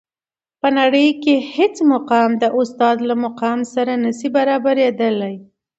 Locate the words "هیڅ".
1.55-1.75